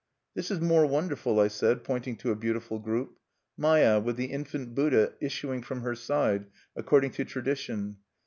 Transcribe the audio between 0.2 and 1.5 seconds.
"This is more wonderful," I